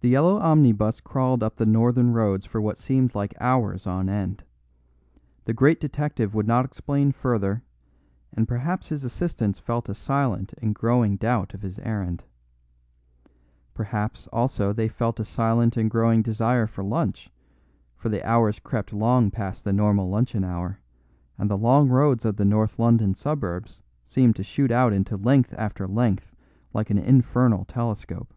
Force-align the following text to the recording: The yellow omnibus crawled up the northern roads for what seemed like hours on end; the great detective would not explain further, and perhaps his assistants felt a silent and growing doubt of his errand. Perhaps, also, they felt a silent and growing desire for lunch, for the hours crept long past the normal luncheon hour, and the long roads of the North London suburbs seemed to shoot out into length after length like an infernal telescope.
The 0.00 0.10
yellow 0.10 0.36
omnibus 0.36 1.00
crawled 1.00 1.42
up 1.42 1.56
the 1.56 1.64
northern 1.64 2.12
roads 2.12 2.44
for 2.44 2.60
what 2.60 2.76
seemed 2.76 3.14
like 3.14 3.32
hours 3.40 3.86
on 3.86 4.10
end; 4.10 4.44
the 5.46 5.54
great 5.54 5.80
detective 5.80 6.34
would 6.34 6.46
not 6.46 6.66
explain 6.66 7.10
further, 7.10 7.62
and 8.30 8.46
perhaps 8.46 8.90
his 8.90 9.02
assistants 9.02 9.58
felt 9.58 9.88
a 9.88 9.94
silent 9.94 10.52
and 10.58 10.74
growing 10.74 11.16
doubt 11.16 11.54
of 11.54 11.62
his 11.62 11.78
errand. 11.78 12.22
Perhaps, 13.72 14.26
also, 14.26 14.74
they 14.74 14.88
felt 14.88 15.18
a 15.20 15.24
silent 15.24 15.74
and 15.78 15.90
growing 15.90 16.20
desire 16.20 16.66
for 16.66 16.84
lunch, 16.84 17.30
for 17.96 18.10
the 18.10 18.22
hours 18.28 18.58
crept 18.58 18.92
long 18.92 19.30
past 19.30 19.64
the 19.64 19.72
normal 19.72 20.10
luncheon 20.10 20.44
hour, 20.44 20.80
and 21.38 21.48
the 21.50 21.56
long 21.56 21.88
roads 21.88 22.26
of 22.26 22.36
the 22.36 22.44
North 22.44 22.78
London 22.78 23.14
suburbs 23.14 23.82
seemed 24.04 24.36
to 24.36 24.42
shoot 24.44 24.70
out 24.70 24.92
into 24.92 25.16
length 25.16 25.54
after 25.56 25.88
length 25.88 26.36
like 26.74 26.90
an 26.90 26.98
infernal 26.98 27.64
telescope. 27.64 28.34